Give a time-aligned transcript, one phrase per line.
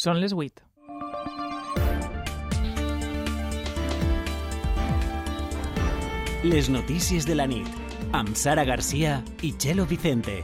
[0.00, 0.62] Són les 8.
[6.48, 7.68] Les notícies de la nit,
[8.16, 10.38] amb Sara Garcia i Chelo Vicente.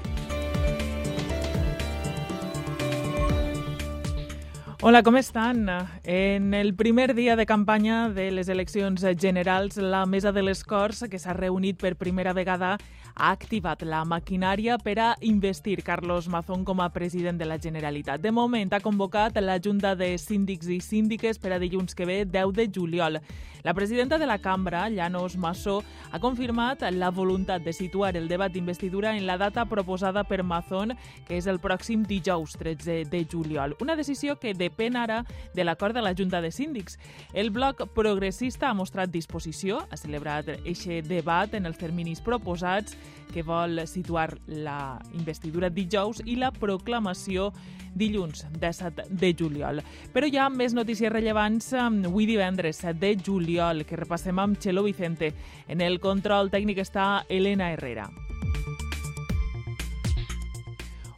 [4.88, 5.66] Hola, com estan?
[6.04, 11.08] En el primer dia de campanya de les eleccions generals, la Mesa de les Corts,
[11.10, 12.76] que s'ha reunit per primera vegada,
[13.16, 18.20] ha activat la maquinària per a investir Carlos Mazón com a president de la Generalitat.
[18.20, 22.22] De moment ha convocat la Junta de Síndics i Síndiques per a dilluns que ve,
[22.24, 23.18] 10 de juliol.
[23.66, 25.82] La presidenta de la cambra, Llanos Massó,
[26.12, 30.94] ha confirmat la voluntat de situar el debat d'investidura en la data proposada per Mazón,
[31.26, 33.74] que és el pròxim dijous 13 de juliol.
[33.80, 36.98] Una decisió que depèn ara de l'acord de la Junta de Síndics.
[37.32, 42.96] El bloc progressista ha mostrat disposició, ha celebrat aquest debat en els terminis proposats
[43.32, 47.52] que vol situar la investidura dijous i la proclamació
[47.96, 49.80] dilluns, 17 de juliol.
[50.12, 54.84] Però hi ha més notícies rellevants avui divendres, 7 de juliol, que repassem amb Chelo
[54.84, 55.32] Vicente.
[55.66, 58.10] En el control tècnic està Elena Herrera.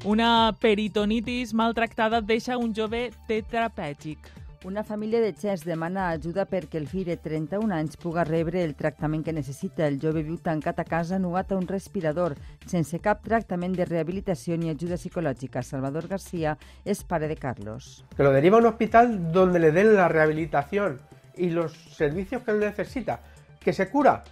[0.05, 4.29] Una peritonitis maltractada deixa un jove tetrapègic.
[4.65, 8.77] Una família de Xers demana ajuda perquè el fill de 31 anys puga rebre el
[8.79, 9.89] tractament que necessita.
[9.89, 12.37] El jove viu tancat a casa nugat a un respirador,
[12.71, 15.65] sense cap tractament de rehabilitació ni ajuda psicològica.
[15.67, 16.55] Salvador García
[16.85, 18.05] es pare de Carlos.
[18.17, 21.01] Que lo deriva a un hospital donde le den la rehabilitación
[21.37, 23.19] y los servicios que él necesita.
[23.59, 24.23] Que se cura,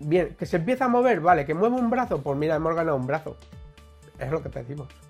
[0.00, 0.34] bien.
[0.34, 1.46] Que se empieza a mover, vale.
[1.46, 3.36] Que mueve un brazo, pues mira, hemos ganado un brazo.
[4.18, 5.03] Es lo que pedimos.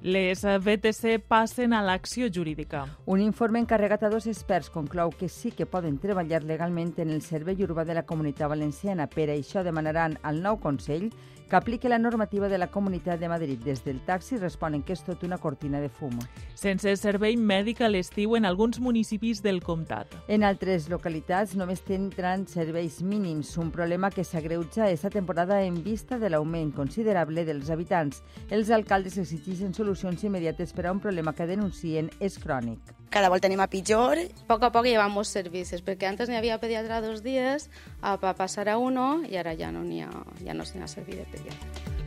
[0.00, 2.84] Les VTC passen a l'acció jurídica.
[3.04, 7.18] Un informe encarregat a dos experts conclou que sí que poden treballar legalment en el
[7.18, 9.08] servei urbà de la Comunitat Valenciana.
[9.10, 11.08] Per això demanaran al nou Consell
[11.48, 13.58] que apliqui la normativa de la Comunitat de Madrid.
[13.64, 16.12] Des del taxi responen que és tot una cortina de fum.
[16.54, 20.12] Sense servei mèdic a l'estiu en alguns municipis del comtat.
[20.28, 26.18] En altres localitats només tindran serveis mínims, un problema que s'agreuja aquesta temporada en vista
[26.18, 28.22] de l'augment considerable dels habitants.
[28.50, 32.97] Els alcaldes exigeixen solucions immediates per a un problema que denuncien és crònic.
[33.10, 34.20] Cada volta anem a pitjor.
[34.48, 37.70] Poc a poc llevamos servicis, perquè antes n'hi havia pediatra dos dies,
[38.02, 40.12] a passar a uno, i ara ja no n'hi ha,
[40.44, 41.97] ja no s'hi ha servit de pediatra.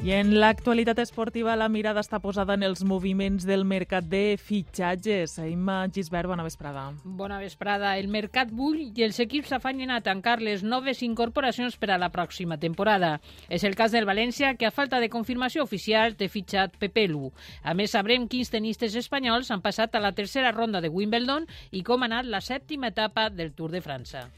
[0.00, 5.34] I en l'actualitat esportiva la mirada està posada en els moviments del mercat de fitxatges.
[5.44, 6.86] Imma Gisbert, bona vesprada.
[7.04, 7.90] Bona vesprada.
[8.00, 12.08] El mercat bull i els equips s'afanyen a tancar les noves incorporacions per a la
[12.14, 13.18] pròxima temporada.
[13.52, 17.28] És el cas del València, que a falta de confirmació oficial té fitxat Pepe Lu.
[17.60, 21.44] A més, sabrem quins tenistes espanyols han passat a la tercera ronda de Wimbledon
[21.76, 24.30] i com ha anat la sèptima etapa del Tour de França.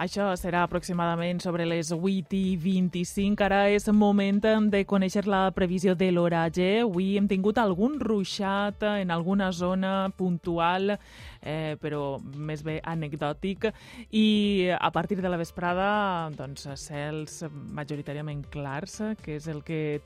[0.00, 3.44] Això serà aproximadament sobre les 8 i 25.
[3.44, 4.38] Ara és moment
[4.72, 6.68] de conèixer la previsió de l'oratge.
[6.86, 10.94] Avui hem tingut algun ruixat en alguna zona puntual,
[11.42, 13.68] eh, però més bé anecdòtic.
[14.08, 20.00] I a partir de la vesprada, doncs, cels majoritàriament clars, que és el que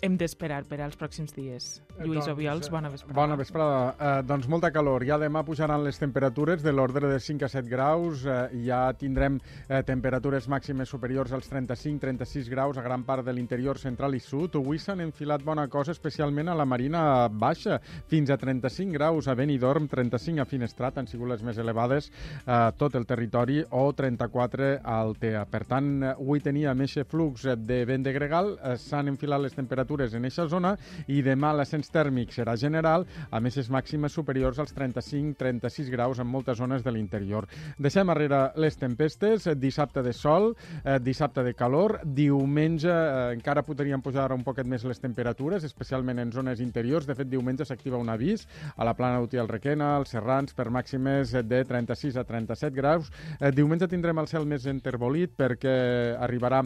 [0.00, 1.68] hem d'esperar per als pròxims dies.
[1.98, 3.16] Lluís doncs, Obiols, bona vesprada.
[3.16, 3.78] Bona vesprada.
[3.98, 5.04] Eh, doncs molta calor.
[5.08, 8.24] Ja demà pujaran les temperatures de l'ordre de 5 a 7 graus.
[8.26, 9.38] Eh, ja tindrem
[9.68, 14.56] eh, temperatures màximes superiors als 35-36 graus a gran part de l'interior central i sud.
[14.60, 19.34] Avui s'han enfilat bona cosa, especialment a la Marina Baixa, fins a 35 graus a
[19.34, 22.10] Benidorm, 35 a Finestrat, han sigut les més elevades
[22.46, 25.44] a tot el territori, o 34 a Altea.
[25.50, 30.14] Per tant, avui teníem aquest flux de vent de gregal, eh, s'han enfilat les temperatures
[30.14, 30.76] en aquesta zona
[31.08, 36.28] i demà l'ascens tèrmic serà general, a més és màximes superiors als 35-36 graus en
[36.28, 37.46] moltes zones de l'interior.
[37.78, 40.52] Deixem darrere les tempestes, dissabte de sol,
[40.84, 46.20] eh, dissabte de calor, diumenge eh, encara podrien pujar un poquet més les temperatures, especialment
[46.22, 47.06] en zones interiors.
[47.06, 48.46] De fet, diumenge s'activa un avís
[48.76, 53.10] a la plana d'Uti al Requena, als Serrans, per màximes de 36 a 37 graus.
[53.40, 55.76] Eh, diumenge tindrem el cel més enterbolit perquè
[56.20, 56.62] arribarà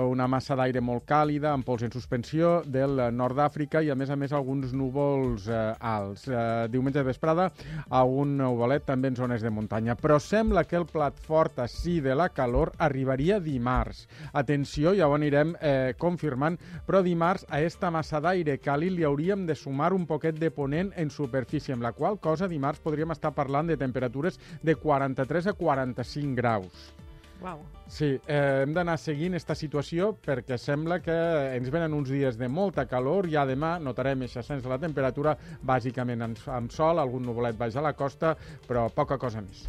[0.00, 4.10] una massa d'aire molt càlida, amb pols en suspensió del nord d'Àfrica i, a més
[4.10, 6.28] a més, alguns núvols eh, alts.
[6.30, 7.48] Eh, diumenge vesprada,
[7.88, 9.96] a un nuvolet també en zones de muntanya.
[9.98, 14.06] Però sembla que el plat fort així de la calor arribaria dimarts.
[14.32, 19.46] Atenció, ja ho anirem eh, confirmant, però dimarts a esta massa d'aire càlid li hauríem
[19.46, 23.34] de sumar un poquet de ponent en superfície, amb la qual cosa dimarts podríem estar
[23.34, 26.90] parlant de temperatures de 43 a 45 graus.
[27.40, 27.62] Wow.
[27.90, 31.16] Sí, eh, hem d'anar seguint aquesta situació perquè sembla que
[31.56, 33.28] ens venen uns dies de molta calor.
[33.32, 37.76] Ja demà notarem aquest ascens de la temperatura, bàsicament amb, amb sol, algun nuvolet baix
[37.76, 38.36] a la costa,
[38.68, 39.64] però poca cosa més.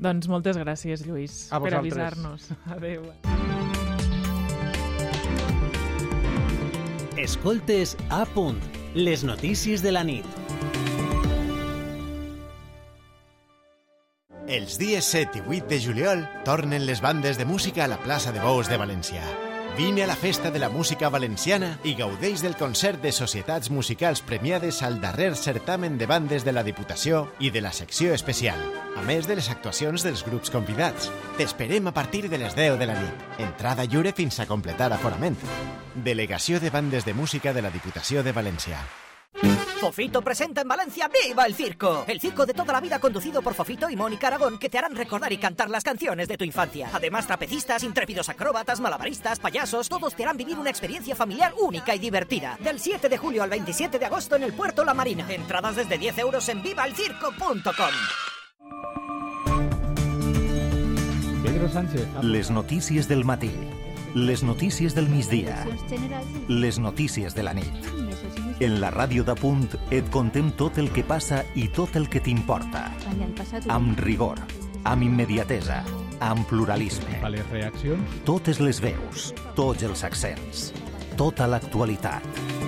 [0.00, 2.48] Doncs moltes gràcies, Lluís, A per avisar-nos.
[2.76, 3.04] Adéu.
[7.20, 8.62] Escoltes a punt,
[8.96, 10.39] les notícies de la nit.
[14.50, 18.32] Els dies 7 i 8 de juliol tornen les bandes de música a la plaça
[18.34, 19.22] de Bous de València.
[19.76, 24.24] Vine a la festa de la música valenciana i gaudeix del concert de societats musicals
[24.26, 28.58] premiades al darrer certamen de bandes de la Diputació i de la secció especial,
[28.98, 31.12] a més de les actuacions dels grups convidats.
[31.38, 33.22] T'esperem a partir de les 10 de la nit.
[33.38, 35.38] Entrada lliure fins a completar aforament.
[35.94, 38.82] Delegació de bandes de música de la Diputació de València.
[39.80, 42.04] Fofito presenta en Valencia Viva el Circo.
[42.06, 44.94] El circo de toda la vida conducido por Fofito y Mónica Aragón que te harán
[44.94, 46.90] recordar y cantar las canciones de tu infancia.
[46.92, 51.98] Además, trapecistas, intrépidos acróbatas, malabaristas, payasos, todos te harán vivir una experiencia familiar única y
[51.98, 52.58] divertida.
[52.60, 55.26] Del 7 de julio al 27 de agosto en el Puerto La Marina.
[55.30, 57.94] Entradas desde 10 euros en vivaelcirco.com.
[61.42, 62.06] Pedro Sánchez.
[62.22, 63.50] Les notícies del matí.
[64.14, 65.66] Les notícies del migdia.
[66.48, 67.99] Les notícies de la nit.
[68.60, 72.20] En la ràdio de punt et contem tot el que passa i tot el que
[72.20, 72.82] t'importa.
[73.72, 74.36] Amb rigor,
[74.84, 75.78] amb immediatesa,
[76.20, 77.22] amb pluralisme.
[77.24, 78.20] A les reaccions?
[78.28, 80.70] Totes les veus, tots els accents,
[81.16, 82.59] tota l'actualitat.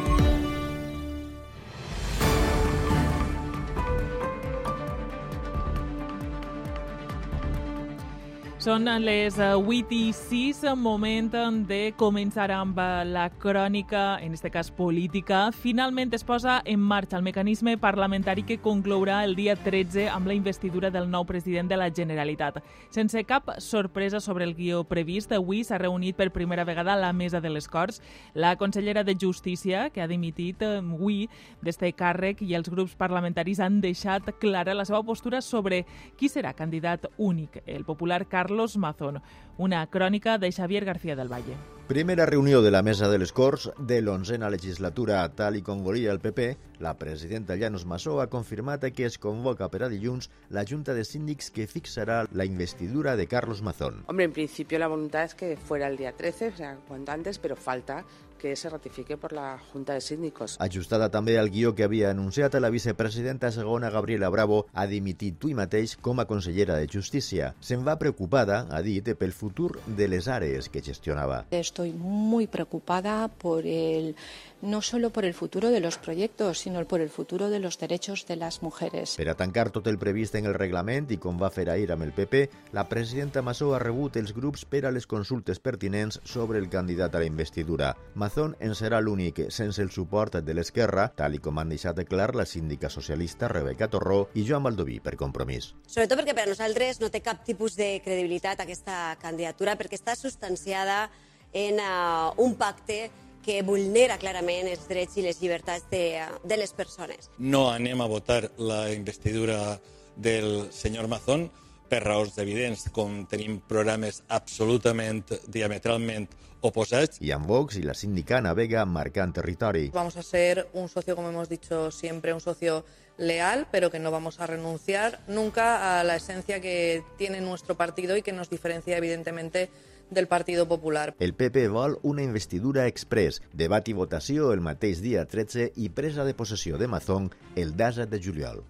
[8.63, 11.27] Són les 8 i 6, moment
[11.67, 12.77] de començar amb
[13.11, 15.49] la crònica, en aquest cas política.
[15.51, 20.37] Finalment es posa en marxa el mecanisme parlamentari que conclourà el dia 13 amb la
[20.39, 22.61] investidura del nou president de la Generalitat.
[22.95, 27.41] Sense cap sorpresa sobre el guió previst, avui s'ha reunit per primera vegada la mesa
[27.41, 27.99] de les Corts.
[28.33, 31.27] La consellera de Justícia, que ha dimitit avui
[31.63, 35.83] d'este càrrec, i els grups parlamentaris han deixat clara la seva postura sobre
[36.15, 39.23] qui serà candidat únic, el popular Carles Carlos Mazón.
[39.57, 41.57] Una crònica de Xavier García del Valle.
[41.89, 46.13] Primera reunió de la Mesa de les Corts de l'onzena legislatura, tal i com volia
[46.13, 46.47] el PP,
[46.85, 51.05] la presidenta Llanos Massó ha confirmat que es convoca per a dilluns la Junta de
[51.05, 54.05] Síndics que fixarà la investidura de Carlos Mazón.
[54.07, 57.39] Hombre, en principio la voluntad es que fuera el día 13, o sea, cuanto antes,
[57.39, 58.05] pero falta
[58.43, 60.57] que se ratifique por la Junta de Síndicos.
[60.59, 65.53] Ajustada també al guió que havia anunciat, la vicepresidenta segona Gabriela Bravo ha dimitit tu
[65.55, 67.53] mateix com a consellera de Justícia.
[67.63, 71.45] Se'n va preocupada, ha dit, pel futur de les àrees que gestionava.
[71.53, 74.17] Estoy muy preocupada por el
[74.63, 78.27] no solo por el futuro de los proyectos, sino por el futuro de los derechos
[78.27, 79.17] de las mujeres.
[79.17, 82.07] Per a tancar tot el previst en el reglament i com va fer ahir amb
[82.07, 86.63] el PP, la presidenta Massó ha rebut els grups per a les consultes pertinents sobre
[86.63, 87.93] el candidat a la investidura.
[88.15, 92.31] Mazón en serà l'únic sense el suport de l'esquerra, tal i com han deixat clar
[92.39, 95.73] la síndica socialista Rebeca Torró i Joan Baldoví per compromís.
[95.87, 100.15] Sobretot perquè per a nosaltres no té cap tipus de credibilitat aquesta candidatura perquè està
[100.17, 101.11] substanciada
[101.53, 103.11] en uh, un pacte
[103.43, 107.31] que vulnera clarament els drets i les llibertats de, de les persones.
[107.39, 109.81] No anem a votar la investidura
[110.17, 111.49] del senyor Mazón
[111.93, 116.31] per raons evidents, com tenim programes absolutament, diametralment
[116.65, 117.21] oposats.
[117.21, 119.91] I amb Vox i la síndica navega marcant territori.
[119.93, 122.85] Vamos a ser un socio, como hemos dicho siempre, un socio
[123.19, 128.17] leal, pero que no vamos a renunciar nunca a la esencia que tiene nuestro partido
[128.17, 129.69] y que nos diferencia evidentemente
[130.11, 131.15] del Partido Popular.
[131.19, 136.25] El PP vol una investidura express, debat i votació el mateix dia 13 i presa
[136.25, 138.63] de possessió de Mazón el 17 de juliol.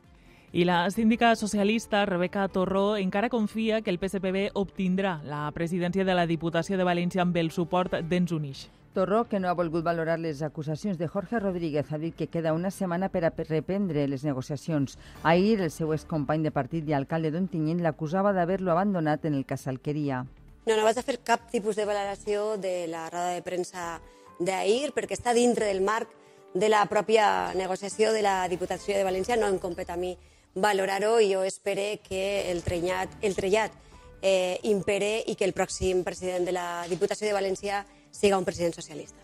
[0.53, 6.12] I la síndica socialista Rebeca Torró encara confia que el PSPB obtindrà la presidència de
[6.12, 8.67] la Diputació de València amb el suport d'Ens Unix.
[8.93, 12.53] Torró, que no ha volgut valorar les acusacions de Jorge Rodríguez, ha dit que queda
[12.53, 14.98] una setmana per a reprendre les negociacions.
[15.22, 20.27] Ahir, el seu excompany de partit i alcalde d'Ontinyent l'acusava d'haver-lo abandonat en el Alqueria.
[20.65, 23.97] No, no vaig a fer cap tipus de valoració de la roda de premsa
[24.39, 26.11] d'ahir perquè està dintre del marc
[26.55, 29.39] de la pròpia negociació de la Diputació de València.
[29.41, 30.13] No em compet a mi
[30.55, 33.75] valorar-ho i jo espero que el trellat, el trellat
[34.21, 38.77] eh, impere i que el pròxim president de la Diputació de València siga un president
[38.77, 39.21] socialista.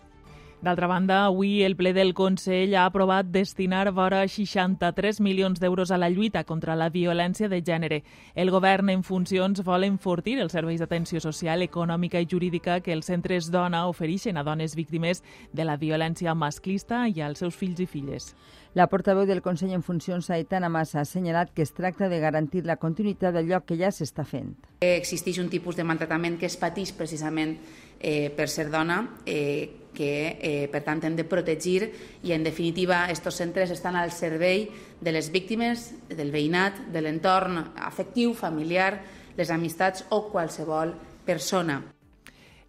[0.59, 5.97] D'altra banda, avui el ple del Consell ha aprovat destinar vora 63 milions d'euros a
[5.97, 8.01] la lluita contra la violència de gènere.
[8.35, 13.07] El govern en funcions vol enfortir els serveis d'atenció social, econòmica i jurídica que els
[13.07, 15.23] centres dona ofereixen a dones víctimes
[15.53, 18.33] de la violència masclista i als seus fills i filles.
[18.75, 22.67] La portaveu del Consell en funcions, Aitana Massa, ha assenyalat que es tracta de garantir
[22.67, 24.57] la continuïtat d'allò que ja s'està fent.
[24.83, 27.57] Existeix un tipus de maltractament que es pateix precisament
[27.99, 31.89] eh, per ser dona, eh, que eh, per tant hem de protegir
[32.23, 34.69] i en definitiva aquests centres estan al servei
[35.01, 38.93] de les víctimes, del veïnat, de l'entorn afectiu, familiar,
[39.35, 41.81] les amistats o qualsevol persona.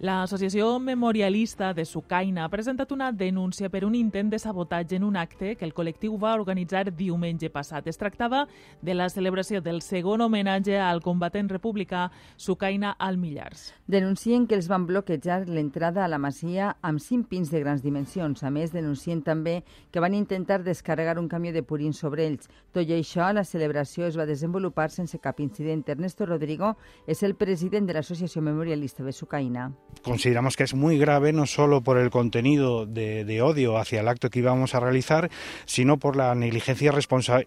[0.00, 5.18] L'associació memorialista de Sucaina ha presentat una denúncia per un intent de sabotatge en un
[5.20, 7.84] acte que el col·lectiu va organitzar diumenge passat.
[7.84, 8.46] Es tractava
[8.80, 12.06] de la celebració del segon homenatge al combatent republicà
[12.38, 13.74] Sucaina al Millars.
[13.84, 18.40] Denuncien que els van bloquejar l'entrada a la masia amb cinc pins de grans dimensions.
[18.40, 19.58] A més, denuncien també
[19.92, 22.48] que van intentar descarregar un camió de purins sobre ells.
[22.72, 25.84] Tot i això, la celebració es va desenvolupar sense cap incident.
[25.92, 29.68] Ernesto Rodrigo és el president de l'Associació Memorialista de Sucaina.
[30.02, 34.30] Consideramos que es muy grave no solo por el contenido de, odio hacia el acto
[34.30, 35.30] que íbamos a realizar,
[35.66, 36.92] sino por la negligencia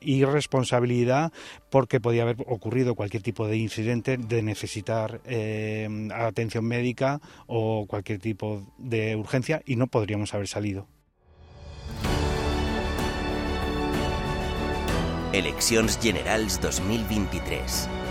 [0.01, 1.31] y irresponsabilidad
[1.69, 8.19] porque podía haber ocurrido cualquier tipo de incidente de necesitar eh, atención médica o cualquier
[8.19, 10.88] tipo de urgencia y no podríamos haber salido.
[15.33, 18.02] Eleccions Generals 2023.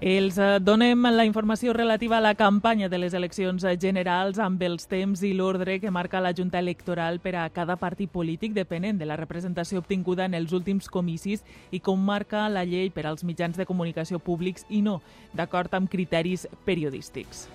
[0.00, 4.86] Els eh, donem la informació relativa a la campanya de les eleccions generals amb els
[4.86, 9.10] temps i l'ordre que marca la Junta Electoral per a cada partit polític depenent de
[9.10, 13.58] la representació obtinguda en els últims comicis i com marca la llei per als mitjans
[13.58, 15.00] de comunicació públics i no,
[15.34, 17.48] d'acord amb criteris periodístics.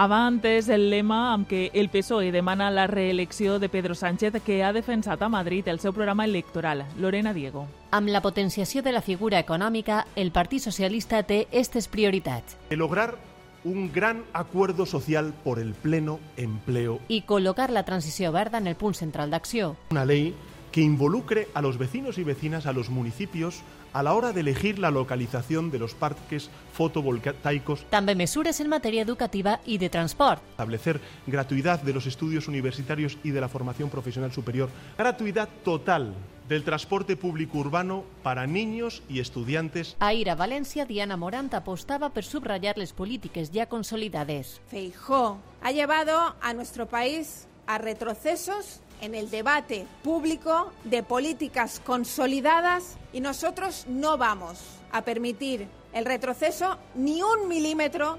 [0.00, 4.62] Avant és el lema amb què el PSOE demana la reelecció de Pedro Sánchez que
[4.64, 6.86] ha defensat a Madrid el seu programa electoral.
[6.96, 7.66] Lorena Diego.
[7.92, 12.56] Amb la potenciació de la figura econòmica, el Partit Socialista té aquestes prioritats.
[12.70, 13.18] De lograr
[13.62, 16.96] un gran acuerdo social por el pleno empleo.
[17.08, 19.74] I col·locar la transició verda en el punt central d'acció.
[19.92, 20.32] Una ley
[20.72, 23.60] que involucre a los vecinos y vecinas, a los municipios,
[23.92, 27.84] a la hora de elegir la localización de los parques fotovoltaicos.
[27.90, 30.42] També mesures en matèria educativa i de transport.
[30.52, 34.70] Establecer gratuidad de los estudios universitarios y de la formación profesional superior.
[34.98, 36.14] Gratuidad total
[36.48, 39.96] del transporte público urbano para niños y estudiantes.
[40.00, 44.58] Ahir a València, Diana Morant apostava per subrayar les polítiques ja consolidades.
[44.66, 52.96] Feijó ha llevado a nuestro país a retrocesos en el debate público de políticas consolidadas
[53.12, 54.60] y nosotros no vamos
[54.92, 58.18] a permitir el retroceso ni un milímetro.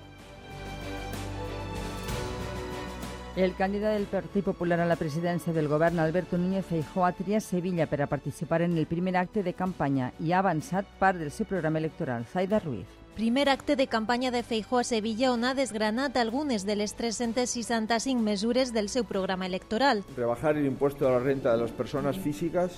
[3.35, 7.45] El candidat del Partit Popular a la presidència del govern, Alberto Núñez Feijóo, ha triat
[7.45, 11.31] Sevilla per a participar en el primer acte de campanya i ha avançat part del
[11.47, 12.27] programa electoral.
[12.27, 13.00] Zaida Ruiz.
[13.15, 18.21] Primer acte de campanya de Feijó a Sevilla on ha desgranat algunes de les 365
[18.21, 20.05] mesures del seu programa electoral.
[20.15, 22.71] Rebajar el impuesto a la renta de las personas físicas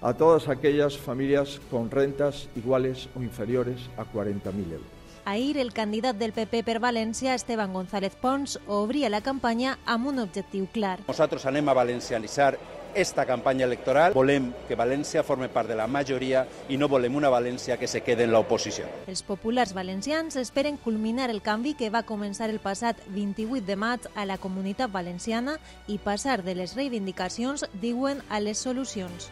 [0.00, 4.86] a todas aquellas familias con rentas iguales o inferiores a 40.000 euros.
[5.24, 10.22] Ahir, el candidat del PP per València, Esteban González Pons, obria la campanya amb un
[10.22, 11.00] objectiu clar.
[11.06, 12.56] Nosaltres anem a valencianitzar
[12.94, 14.14] esta campanya electoral.
[14.14, 18.02] Volem que València forme part de la majoria i no volem una València que se
[18.06, 18.88] quede en l'oposició.
[19.10, 24.08] Els populars valencians esperen culminar el canvi que va començar el passat 28 de maig
[24.14, 29.30] a la comunitat valenciana i passar de les reivindicacions, diuen, a les solucions.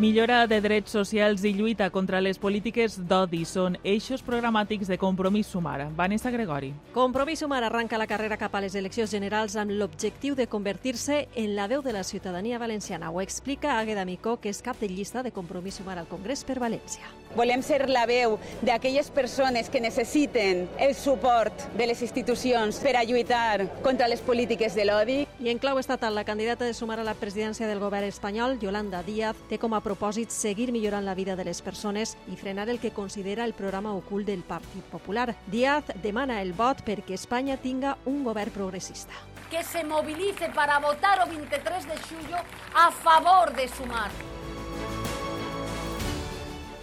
[0.00, 5.50] Millora de drets socials i lluita contra les polítiques d'odi són eixos programàtics de Compromís
[5.52, 5.90] Sumar.
[5.92, 6.70] Vanessa Gregori.
[6.94, 11.52] Compromís Sumar arranca la carrera cap a les eleccions generals amb l'objectiu de convertir-se en
[11.52, 13.10] la veu de la ciutadania valenciana.
[13.10, 16.56] Ho explica Àgueda Micó, que és cap de llista de Compromís Sumar al Congrés per
[16.64, 17.04] València.
[17.36, 23.04] Volem ser la veu d'aquelles persones que necessiten el suport de les institucions per a
[23.04, 25.20] lluitar contra les polítiques de l'odi.
[25.40, 28.98] I en clau estatal, la candidata de Sumar a la presidència del govern espanyol, Yolanda
[29.00, 32.76] Díaz, té com a propòsit seguir millorant la vida de les persones i frenar el
[32.78, 35.32] que considera el programa ocult del Partit Popular.
[35.46, 39.16] Díaz demana el vot perquè Espanya tinga un govern progressista.
[39.48, 42.44] Que se movilice para votar o 23 de xullo
[42.76, 44.10] a favor de Sumar.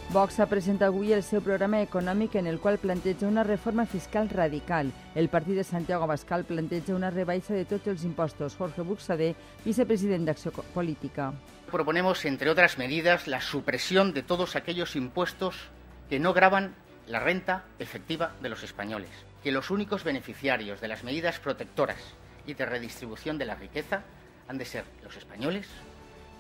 [0.08, 4.30] Vox ha presentat avui el seu programa econòmic en el qual planteja una reforma fiscal
[4.30, 4.94] radical.
[5.16, 8.56] El partit de Santiago Abascal planteja una rebaixa de tots els impostos.
[8.56, 9.34] Jorge Buxadé,
[9.66, 11.34] vicepresident d'Acció Política.
[11.70, 15.68] Proponemos, entre otras medidas, la supresión de todos aquellos impuestos
[16.10, 16.74] que no graban
[17.06, 19.12] la renta efectiva de los españoles,
[19.44, 22.00] que los únicos beneficiarios de las medidas protectoras
[22.46, 24.04] y de redistribución de la riqueza
[24.48, 25.68] han de ser los españoles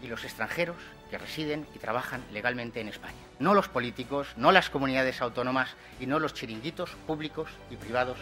[0.01, 0.77] y los extranjeros
[1.09, 3.15] que residen y trabajan legalmente en España.
[3.39, 8.17] No los políticos, no las comunidades autónomas y no los chiringuitos públicos y privados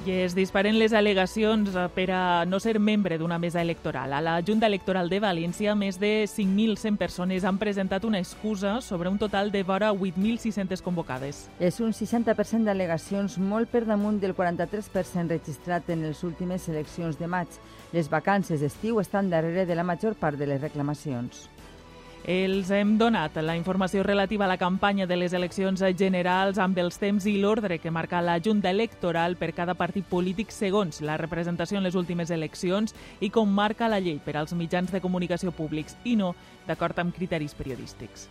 [0.00, 4.14] I es disparen les al·legacions eh, per a no ser membre d'una mesa electoral.
[4.16, 9.12] A la Junta Electoral de València, més de 5.100 persones han presentat una excusa sobre
[9.12, 11.42] un total de vora 8.600 convocades.
[11.60, 17.28] És un 60% d'al·legacions, molt per damunt del 43% registrat en les últimes eleccions de
[17.28, 17.60] maig.
[17.92, 21.50] Les vacances d'estiu estan darrere de la major part de les reclamacions.
[22.24, 26.98] Els hem donat la informació relativa a la campanya de les eleccions generals amb els
[27.00, 31.78] temps i l'ordre que marca la Junta Electoral per cada partit polític segons la representació
[31.78, 35.96] en les últimes eleccions i com marca la llei per als mitjans de comunicació públics
[36.04, 36.34] i no
[36.68, 38.28] d'acord amb criteris periodístics.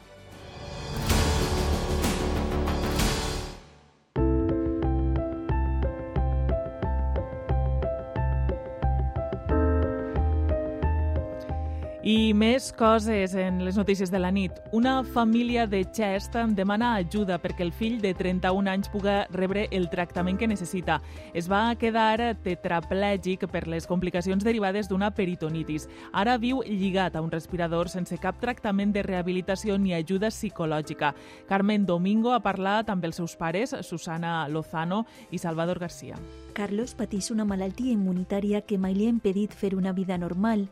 [12.60, 14.52] Més coses en les notícies de la nit.
[14.76, 19.88] Una família de Chest demana ajuda perquè el fill de 31 anys puga rebre el
[19.88, 20.98] tractament que necessita.
[21.32, 25.88] Es va quedar tetraplègic per les complicacions derivades d'una peritonitis.
[26.12, 31.14] Ara viu lligat a un respirador sense cap tractament de rehabilitació ni ajuda psicològica.
[31.48, 36.20] Carmen Domingo ha parlat amb els seus pares, Susana Lozano i Salvador García.
[36.60, 40.68] Carlos pateix una malaltia immunitària que mai li ha impedit fer una vida normal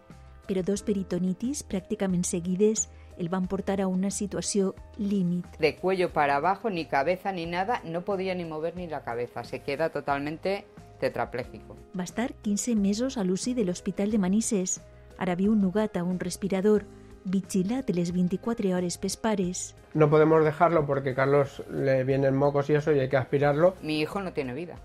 [0.47, 2.87] però dos peritonitis pràcticament seguides
[3.17, 5.45] el van portar a una situació límit.
[5.59, 9.43] De cuello para abajo, ni cabeza ni nada, no podía ni mover ni la cabeza,
[9.43, 10.65] se queda totalmente
[10.99, 11.75] tetrapléjico.
[11.97, 14.81] Va estar 15 mesos a l'UCI de l'Hospital de Manises.
[15.17, 16.85] Ara viu nugat a un respirador,
[17.25, 19.75] vigilat les 24 hores pes pares.
[19.93, 23.75] No podemos dejarlo porque Carlos le vienen mocos y eso y hay que aspirarlo.
[23.81, 24.75] Mi hijo no tiene vida,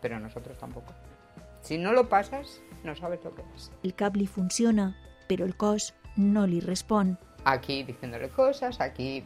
[0.00, 0.92] pero nosotros tampoco.
[1.60, 3.72] Si no lo pasas, no sabes lo que es.
[3.82, 4.96] El cap li funciona,
[5.28, 7.18] però el cos no li respon.
[7.44, 9.24] Aquí diciéndole cosas, aquí...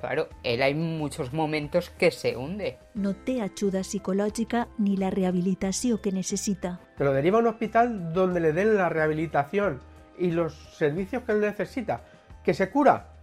[0.00, 2.76] Claro, él hay muchos momentos que se hunde.
[2.92, 6.78] No té ajuda psicològica ni la rehabilitació que necessita.
[6.98, 9.80] Te lo deriva a un hospital donde le den la rehabilitación
[10.18, 12.04] y los servicios que él necesita.
[12.44, 13.14] Que se cura,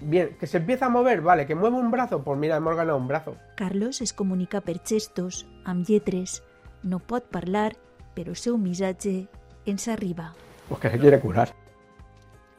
[0.00, 2.96] Bien, que se empieza a mover, vale, que mueve un brazo, pues mira, hemos ganado
[2.96, 3.36] un brazo.
[3.56, 6.42] Carlos es comunica per gestos, amb lletres.
[6.82, 7.76] No pot parlar,
[8.14, 9.26] però el seu missatge
[9.66, 10.32] ens arriba.
[10.68, 11.50] Pues que se quiere curar.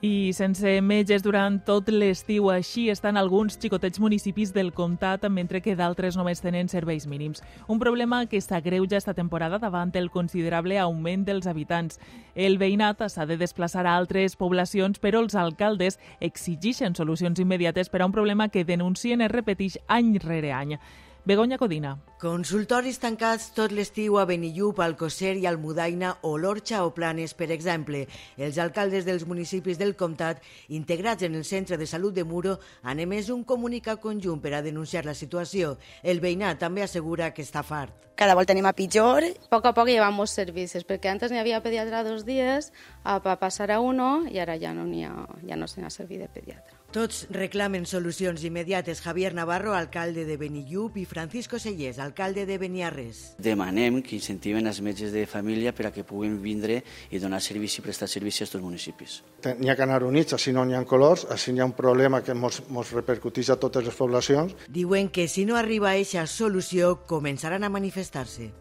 [0.01, 5.75] I sense metges durant tot l'estiu, així estan alguns xicotets municipis del comtat, mentre que
[5.77, 7.43] d'altres només tenen serveis mínims.
[7.69, 11.99] Un problema que s'agreuja esta temporada davant el considerable augment dels habitants.
[12.33, 18.01] El veïnat s'ha de desplaçar a altres poblacions, però els alcaldes exigeixen solucions immediates per
[18.01, 20.79] a un problema que denuncien es repeteix any rere any.
[21.23, 21.99] Begoña Codina.
[22.17, 28.07] Consultoris tancats tot l'estiu a Benillup, Alcocer i Almudaina o l'Orxa o Planes, per exemple.
[28.41, 33.03] Els alcaldes dels municipis del comtat, integrats en el Centre de Salut de Muro, han
[33.05, 35.75] emès un comunicat conjunt per a denunciar la situació.
[36.01, 38.09] El veïnat també assegura que està fart.
[38.17, 39.25] Cada volta anem a pitjor.
[39.53, 42.73] Poc a poc llevamos servicis, perquè antes n'hi havia pediatra dos dies,
[43.05, 46.29] a passar a uno, i ara ja no ha, ja no se n'ha servit de
[46.29, 46.80] pediatra.
[46.91, 48.99] Tots reclamen solucions immediates.
[48.99, 53.21] Javier Navarro, alcalde de Benillup, i Francisco Sellés, alcalde de Beniarres.
[53.39, 57.79] Demanem que incentiven els metges de família per a que puguin vindre i donar servici
[57.79, 59.21] i prestar servici a aquests municipis.
[59.61, 62.19] N'hi ha que anar units, així no n'hi ha colors, així n'hi ha un problema
[62.25, 64.57] que ens repercuteix a totes les poblacions.
[64.67, 68.51] Diuen que si no arriba a aquesta solució, començaran a manifestar-se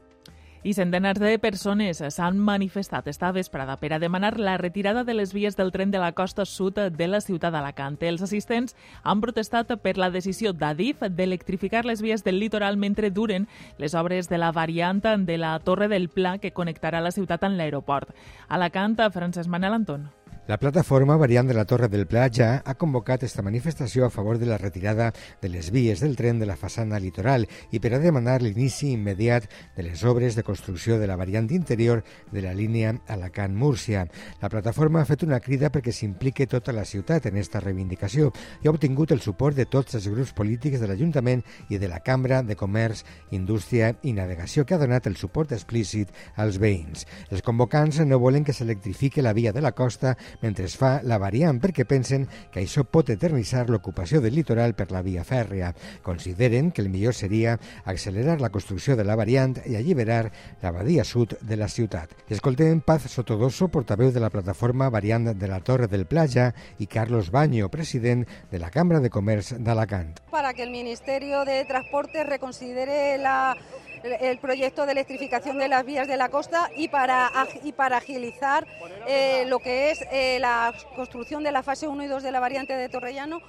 [0.63, 5.33] i centenars de persones s'han manifestat esta vesprada per a demanar la retirada de les
[5.33, 7.97] vies del tren de la costa sud de la ciutat d'Alacant.
[8.01, 13.49] Els assistents han protestat per la decisió d'Adif d'electrificar les vies del litoral mentre duren
[13.79, 17.57] les obres de la variant de la Torre del Pla que connectarà la ciutat amb
[17.57, 18.13] l'aeroport.
[18.49, 20.20] Alacant, Francesc Manel Anton.
[20.51, 24.49] La plataforma variant de la Torre del Platja ha convocat esta manifestació a favor de
[24.51, 28.41] la retirada de les vies del tren de la façana litoral i per a demanar
[28.43, 34.09] l'inici immediat de les obres de construcció de la variant interior de la línia Alacant-Múrcia.
[34.43, 38.33] La plataforma ha fet una crida perquè s'implique tota la ciutat en esta reivindicació
[38.65, 42.03] i ha obtingut el suport de tots els grups polítics de l'Ajuntament i de la
[42.03, 47.07] Cambra de Comerç, Indústria i Navegació que ha donat el suport explícit als veïns.
[47.31, 51.19] Els convocants no volen que s'electrifique la via de la costa mentre es fa la
[51.19, 55.75] variant perquè pensen que això pot eternitzar l'ocupació del litoral per la via fèrrea.
[56.03, 61.05] Consideren que el millor seria accelerar la construcció de la variant i alliberar la badia
[61.05, 62.15] sud de la ciutat.
[62.29, 67.31] Escoltem Paz Sotodoso, portaveu de la plataforma variant de la Torre del Playa, i Carlos
[67.31, 70.21] Baño, president de la Cambra de Comerç d'Alacant.
[70.31, 73.57] Para que el Ministerio de Transporte reconsidere la
[74.03, 77.31] el proyecto de electrificación de las vías de la costa y para,
[77.63, 78.67] y para agilizar
[79.07, 82.41] eh, lo que es eh, la construcción de la fase 1 y 2 de la
[82.41, 83.41] variante de Torrellano.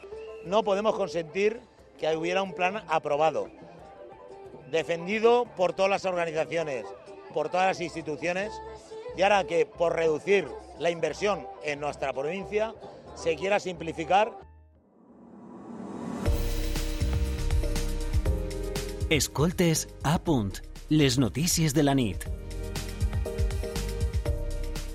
[0.46, 1.62] No podemos consentir
[2.00, 3.50] que hubiera un plan aprobado,
[4.70, 6.86] defendido por todas las organizaciones,
[7.34, 8.52] por todas las instituciones
[9.16, 10.48] y ahora que por reducir
[10.80, 12.74] la inversión en nuestra provincia
[13.16, 14.32] se quiera simplificar.
[19.12, 20.54] Escoltes a punt,
[20.88, 22.24] les notícies de la nit.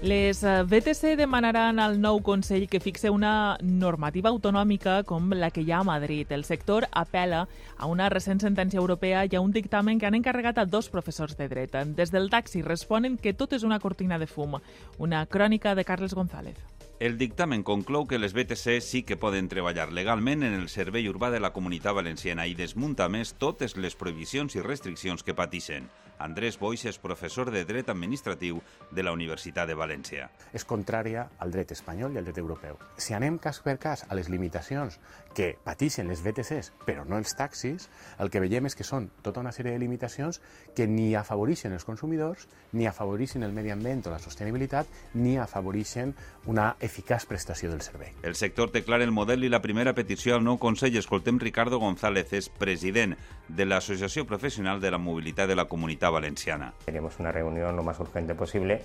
[0.01, 5.67] Les eh, BTC demanaran al nou Consell que fixe una normativa autonòmica com la que
[5.67, 6.33] hi ha a Madrid.
[6.33, 7.43] El sector apela
[7.77, 11.37] a una recent sentència europea i a un dictamen que han encarregat a dos professors
[11.37, 11.77] de dret.
[12.01, 14.57] Des del taxi responen que tot és una cortina de fum.
[14.97, 16.57] Una crònica de Carles González.
[16.99, 21.29] El dictamen conclou que les BTC sí que poden treballar legalment en el servei urbà
[21.29, 25.91] de la Comunitat Valenciana i desmunta més totes les prohibicions i restriccions que patixen.
[26.19, 30.31] Andrés Boix és professor de dret administratiu de la Universitat de València.
[30.57, 32.79] És contrària al dret espanyol i al dret europeu.
[32.97, 34.99] Si anem cas per cas a les limitacions
[35.37, 39.43] que patixen les BTCs, però no els taxis, el que veiem és que són tota
[39.43, 40.41] una sèrie de limitacions
[40.77, 46.15] que ni afavoreixen els consumidors, ni afavoreixen el medi ambient o la sostenibilitat, ni afavoreixen
[46.47, 48.15] una eficaç prestació del servei.
[48.23, 50.97] El sector té clar el model i la primera petició al nou Consell.
[50.97, 53.13] Escoltem Ricardo González, és president
[53.49, 56.73] de l'Associació Professional de la Mobilitat de la Comunitat Valenciana.
[56.85, 58.83] Queremos una reunión lo más urgente posible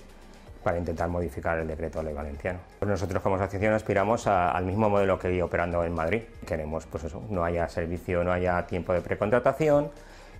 [0.62, 2.60] para intentar modificar el decreto de ley valenciano.
[2.78, 6.22] Pues nosotros como asociación aspiramos al mismo modelo que hay operando en Madrid.
[6.46, 9.90] Queremos pues eso, no haya servicio, no haya tiempo de precontratación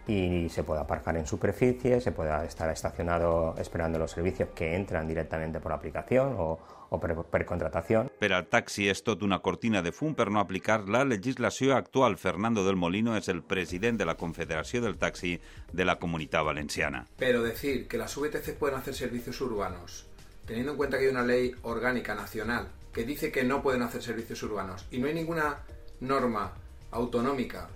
[0.07, 5.07] y se pueda aparcar en superficie, se pueda estar estacionado esperando los servicios que entran
[5.07, 6.59] directamente por la aplicación o,
[6.93, 8.03] o per, per contratació.
[8.21, 12.19] Per al taxi és tot una cortina de fum per no aplicar la legislació actual.
[12.19, 15.39] Fernando del Molino és el president de la Confederació del Taxi
[15.73, 17.07] de la Comunitat Valenciana.
[17.17, 20.07] Pero decir que las VTC pueden hacer servicios urbanos,
[20.47, 24.03] teniendo en cuenta que hay una ley orgánica nacional que dice que no pueden hacer
[24.03, 25.61] servicios urbanos y no hay ninguna
[26.01, 26.53] norma
[26.91, 27.71] autonómica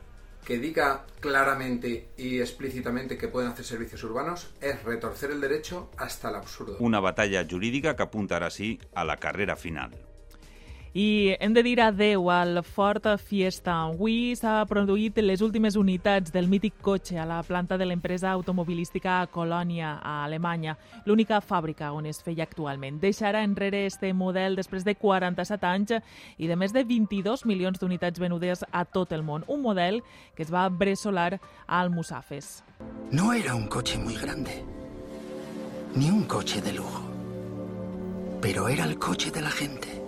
[0.46, 6.28] que diga claramente y explícitamente que pueden hacer servicios urbanos es retorcer el derecho hasta
[6.28, 6.76] el absurdo.
[6.78, 9.90] Una batalla jurídica que apunta ara sí a la carrera final.
[10.96, 13.74] I hem de dir adeu al Ford Fiesta.
[13.84, 19.18] Avui s'ha produït les últimes unitats del mític cotxe a la planta de l'empresa automobilística
[19.28, 22.96] Colònia, a Alemanya, l'única fàbrica on es feia actualment.
[23.02, 25.92] Deixarà enrere este model després de 47 anys
[26.38, 29.44] i de més de 22 milions d'unitats venudes a tot el món.
[29.52, 30.00] Un model
[30.34, 31.34] que es va bressolar
[31.66, 32.64] a Almusafes.
[33.12, 34.64] No era un coche muy grande,
[35.94, 37.04] ni un coche de lujo,
[38.40, 40.05] pero era el coche de la gente.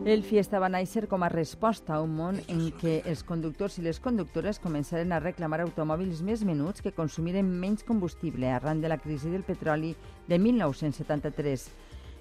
[0.00, 3.82] El Fiesta va néixer com a resposta a un món en què els conductors i
[3.84, 8.96] les conductores començaren a reclamar automòbils més menuts que consumiren menys combustible arran de la
[8.96, 9.92] crisi del petroli
[10.26, 11.68] de 1973.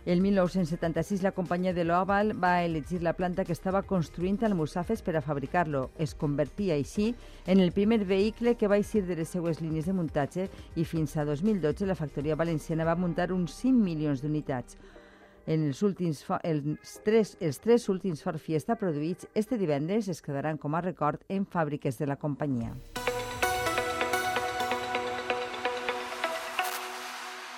[0.06, 5.02] El 1976 la companyia de l'Oval va elegir la planta que estava construint al Musafes
[5.02, 5.90] per a fabricar-lo.
[5.98, 7.14] Es convertia així
[7.48, 11.16] en el primer vehicle que va eixir de les seues línies de muntatge i fins
[11.16, 14.76] a 2012 la factoria valenciana va muntar uns 5 milions d'unitats.
[15.48, 20.58] En els, últims, els, tres, els tres últims Ford Fiesta produïts este divendres es quedaran
[20.58, 22.74] com a record en fàbriques de la companyia.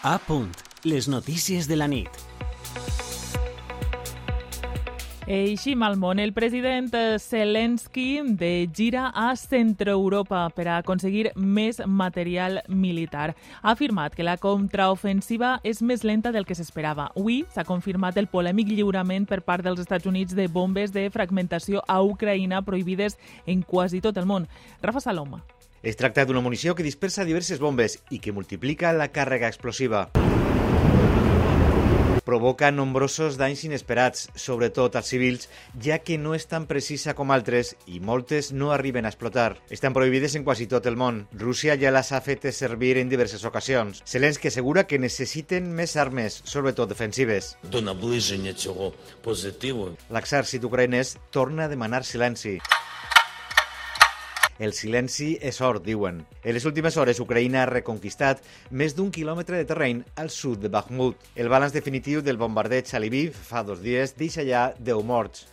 [0.03, 0.51] A punt.
[0.83, 2.30] Les notícies de la nit.
[5.31, 6.19] Eixim al món.
[6.19, 6.91] El president
[7.23, 13.29] Zelensky de gira a Centroeuropa per a aconseguir més material militar.
[13.61, 17.13] Ha afirmat que la contraofensiva és més lenta del que s'esperava.
[17.15, 21.79] Avui s'ha confirmat el polèmic lliurament per part dels Estats Units de bombes de fragmentació
[21.87, 23.15] a Ucraïna prohibides
[23.45, 24.49] en quasi tot el món.
[24.83, 25.45] Rafa Saloma.
[25.81, 30.09] Es tracta d'una munició que dispersa diverses bombes i que multiplica la càrrega explosiva
[32.25, 35.47] provoca nombrosos danys inesperats, sobretot als civils,
[35.81, 39.57] ja que no és tan precisa com altres i moltes no arriben a explotar.
[39.69, 41.25] Estan prohibides en quasi tot el món.
[41.33, 44.03] Rússia ja les ha fet servir en diverses ocasions.
[44.07, 47.55] Zelensky assegura que necessiten més armes, sobretot defensives.
[50.11, 52.57] L'exèrcit ucraïnès torna a demanar silenci.
[54.61, 56.19] El silenci és or, diuen.
[56.45, 60.69] En les últimes hores, Ucraïna ha reconquistat més d'un quilòmetre de terreny al sud de
[60.69, 61.17] Bakhmut.
[61.33, 65.47] El balanç definitiu del bombardeig a Lviv fa dos dies deixa ja 10 morts.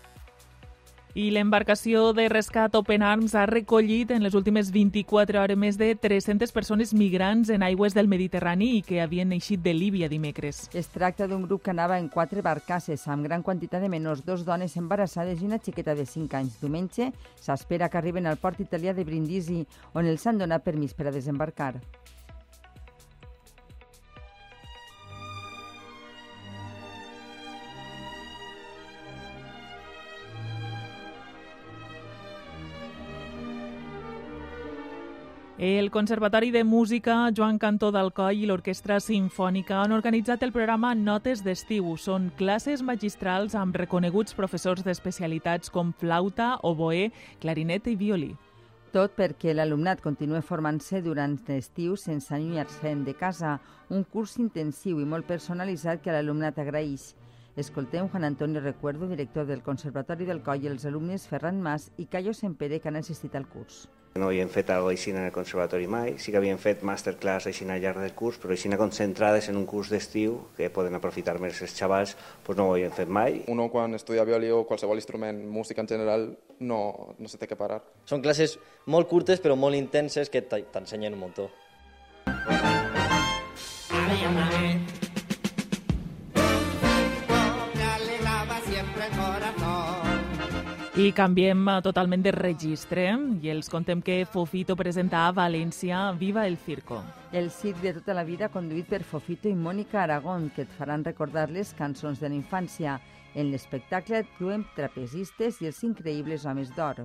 [1.18, 5.88] I l'embarcació de rescat Open Arms ha recollit en les últimes 24 hores més de
[5.98, 10.68] 300 persones migrants en aigües del Mediterrani i que havien eixit de Líbia dimecres.
[10.78, 14.44] Es tracta d'un grup que anava en quatre barcasses amb gran quantitat de menors, dos
[14.46, 16.60] dones embarassades i una xiqueta de 5 anys.
[16.60, 19.64] Diumenge s'espera que arriben al port italià de Brindisi,
[19.98, 21.80] on els han donat permís per a desembarcar.
[35.58, 41.42] El Conservatori de Música Joan Cantó d'Alcoi i l'Orquestra Simfònica han organitzat el programa Notes
[41.42, 41.96] d'Estiu.
[41.98, 47.08] Són classes magistrals amb reconeguts professors d'especialitats com flauta, oboè,
[47.42, 48.30] clarinet i violí.
[48.94, 53.58] Tot perquè l'alumnat continua formant-se durant l'estiu sense allunyar-se'n de casa,
[53.90, 57.16] un curs intensiu i molt personalitzat que l'alumnat agraeix.
[57.58, 62.06] Escoltem Juan Antonio Recuerdo, director del Conservatori del Coll, i els alumnes Ferran Mas i
[62.06, 63.88] Cayo Sempere, que han assistit al curs.
[64.14, 67.66] No havíem fet alguna així en el conservatori mai, sí que havíem fet masterclass així
[67.68, 71.60] al llarg del curs, però així concentrades en un curs d'estiu que poden aprofitar més
[71.62, 72.16] els xavals,
[72.46, 73.42] doncs no ho havíem fet mai.
[73.48, 77.56] Uno quan estudia violí o qualsevol instrument, música en general, no, no se té que
[77.56, 77.82] parar.
[78.04, 81.50] Són classes molt curtes però molt intenses que t'ensenyen un muntó.
[83.88, 84.67] Ave, ave.
[90.98, 93.04] I canviem eh, totalment de registre
[93.38, 96.98] i els contem que Fofito presenta a València Viva el Circo.
[97.30, 101.06] El circ de tota la vida conduït per Fofito i Mònica Aragón, que et faran
[101.06, 102.96] recordar les cançons de la infància.
[103.38, 107.04] En l'espectacle actuen trapezistes i els increïbles homes d'or.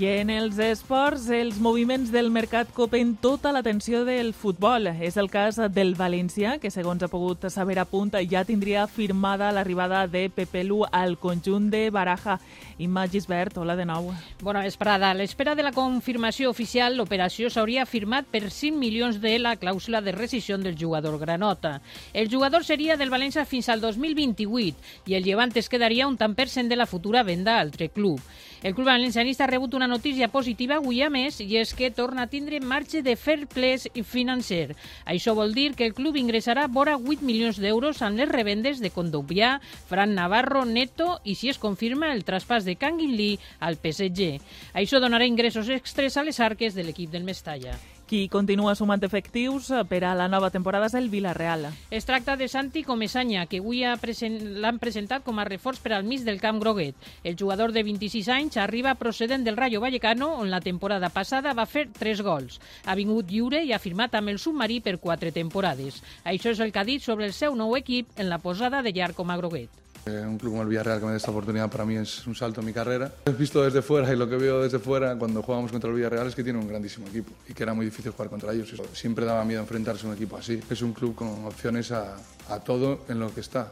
[0.00, 4.88] I en els esports, els moviments del mercat copen tota l'atenció del futbol.
[4.96, 9.50] És el cas del València, que segons ha pogut saber a punt ja tindria firmada
[9.52, 12.38] l'arribada de Pepe Lu al conjunt de Baraja.
[12.80, 14.08] Imma Gisbert, hola de nou.
[14.40, 15.10] Bona vesprada.
[15.10, 20.00] A l'espera de la confirmació oficial, l'operació s'hauria firmat per 5 milions de la clàusula
[20.00, 21.82] de rescisió del jugador granota.
[22.14, 26.32] El jugador seria del València fins al 2028 i el llevant es quedaria un tant
[26.32, 28.16] per cent de la futura venda a altre club.
[28.62, 32.24] El club valencianista ha rebut una notícia positiva avui a més i és que torna
[32.24, 33.76] a tindre marge de fair play
[34.06, 34.76] financer.
[35.04, 38.94] Això vol dir que el club ingressarà vora 8 milions d'euros en les revendes de
[38.94, 39.58] Condopià,
[39.90, 44.40] Fran Navarro, Neto i si es confirma el traspàs de Lee al PSG.
[44.74, 47.76] Això donarà ingressos extres a les arques de l'equip del Mestalla.
[48.10, 51.68] Qui continua sumant efectius per a la nova temporada és el Villarreal.
[51.94, 56.02] Es tracta de Santi Comesanya, que avui present, l'han presentat com a reforç per al
[56.02, 56.98] mig del camp groguet.
[57.22, 61.70] El jugador de 26 anys arriba procedent del Rayo Vallecano, on la temporada passada va
[61.70, 62.58] fer 3 gols.
[62.82, 66.02] Ha vingut lliure i ha firmat amb el submarí per 4 temporades.
[66.24, 68.90] Això és el que ha dit sobre el seu nou equip en la posada de
[68.90, 69.70] llarg com a groguet.
[70.06, 72.34] Eh, un club como el Villarreal que me dé esta oportunidad para mí es un
[72.34, 73.12] salto en mi carrera.
[73.26, 76.26] He visto desde fuera y lo que veo desde fuera cuando jugamos contra el Villarreal
[76.26, 78.72] es que tiene un grandísimo equipo y que era muy difícil jugar contra ellos.
[78.92, 80.60] Siempre daba miedo enfrentarse a un equipo así.
[80.70, 82.16] Es un club con opciones a,
[82.48, 83.70] a todo en lo que está.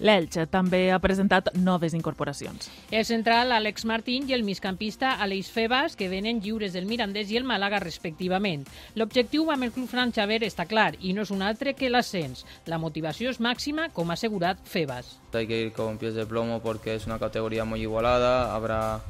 [0.00, 2.70] L'Elx també ha presentat noves incorporacions.
[2.90, 7.36] El central Àlex Martín i el migcampista Aleix Febas, que venen lliures del Mirandés i
[7.36, 8.64] el Màlaga respectivament.
[8.96, 12.46] L'objectiu amb el club Fran Xaver està clar i no és un altre que l'ascens.
[12.66, 15.18] La motivació és màxima, com ha assegurat Febas.
[15.32, 19.02] Hay que ir con pies de plomo porque es una categoría muy igualada, habrá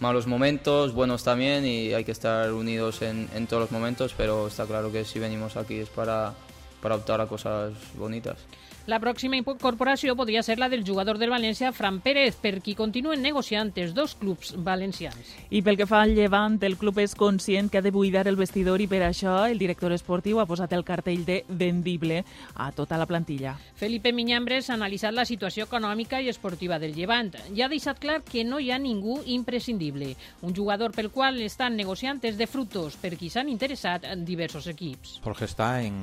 [0.00, 4.48] malos momentos, buenos también y hay que estar unidos en, en todos los momentos, pero
[4.48, 6.34] está claro que si venimos aquí es para,
[6.82, 8.36] para optar a cosas bonitas.
[8.84, 13.22] La pròxima incorporació podria ser la del jugador del València, Fran Pérez, per qui continuen
[13.24, 15.30] negociant els dos clubs valencians.
[15.48, 18.36] I pel que fa al Llevant, el club és conscient que ha de buidar el
[18.36, 22.26] vestidor i per això el director esportiu ha posat el cartell de vendible
[22.60, 23.54] a tota la plantilla.
[23.80, 28.20] Felipe Miñambres ha analitzat la situació econòmica i esportiva del Llevant i ha deixat clar
[28.20, 30.12] que no hi ha ningú imprescindible.
[30.42, 34.68] Un jugador pel qual estan negociant és de frutos per qui s'han interessat en diversos
[34.68, 35.22] equips.
[35.24, 35.96] Jorge està en,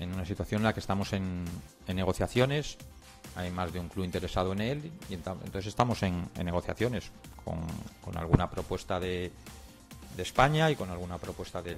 [0.00, 1.46] en una situació en la que estamos en,
[1.86, 2.78] en negociaciones,
[3.34, 7.10] hay más de un club interesado en él y entonces estamos en, negociaciones
[7.44, 9.30] con, alguna propuesta de,
[10.16, 11.76] de, España y con alguna propuesta del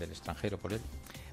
[0.00, 0.80] extranjero por él.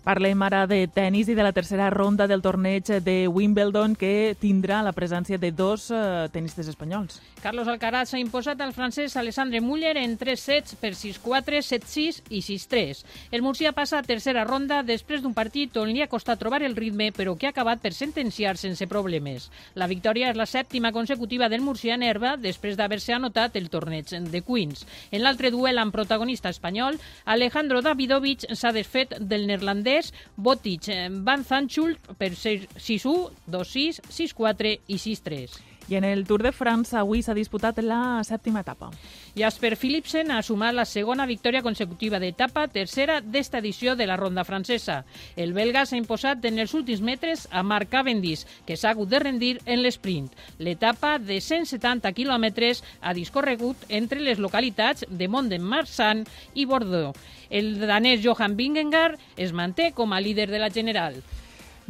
[0.01, 4.79] Parlem ara de tennis i de la tercera ronda del torneig de Wimbledon que tindrà
[4.81, 7.19] la presència de dos uh, tenistes espanyols.
[7.43, 12.41] Carlos Alcaraz s'ha imposat al francès Alessandre Muller en 3 sets per 6-4, 7-6 i
[12.41, 13.03] 6-3.
[13.29, 16.75] El murcià passa a tercera ronda després d'un partit on li ha costat trobar el
[16.75, 19.51] ritme però que ha acabat per sentenciar sense problemes.
[19.77, 24.09] La victòria és la sèptima consecutiva del murcià en herba després d'haver-se anotat el torneig
[24.09, 24.81] de Queens.
[25.11, 30.87] En l'altre duel amb protagonista espanyol, Alejandro Davidovich s'ha desfet del neerlandès holandès, Botic,
[31.23, 35.70] Van Zanchult per 6-1, 2-6, 6-4 i 6-3.
[35.89, 38.91] I en el Tour de France avui s'ha disputat la sèptima etapa.
[39.35, 44.45] Jasper Philipsen ha sumat la segona victòria consecutiva d'etapa, tercera d'esta edició de la ronda
[44.47, 45.01] francesa.
[45.35, 49.19] El belga s'ha imposat en els últims metres a Marc Cavendish, que s'ha hagut de
[49.19, 50.31] rendir en l'esprint.
[50.59, 57.17] L'etapa de 170 quilòmetres ha discorregut entre les localitats de Mont-de-Marsan i Bordeaux.
[57.49, 61.19] El danès Johan Vingegaard es manté com a líder de la general.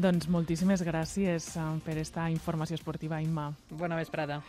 [0.02, 3.52] Doncs moltíssimes gràcies eh, per esta informació esportiva, Imma.
[3.78, 4.42] Bona vesprada.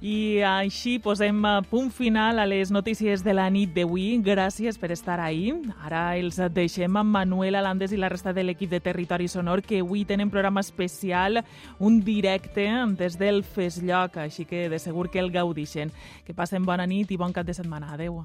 [0.00, 4.06] I així posem eh, punt final a les notícies de la nit d'avui.
[4.24, 5.50] Gràcies per estar ahí.
[5.84, 9.82] Ara els deixem amb Manuel Alandes i la resta de l'equip de Territori Sonor, que
[9.84, 11.42] avui tenen programa especial,
[11.78, 15.92] un directe des del Fes Lloc, així que de segur que el gaudixen.
[16.24, 17.92] Que passen bona nit i bon cap de setmana.
[17.96, 18.22] Adeu.